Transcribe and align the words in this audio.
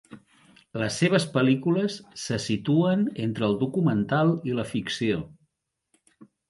Les 0.83 0.95
seves 1.01 1.27
pel·lícules 1.35 1.99
se 2.23 2.39
situen 2.47 3.07
entre 3.27 3.47
el 3.51 3.57
documental 3.67 4.35
i 4.53 4.61
la 4.61 4.69
ficció. 4.75 5.25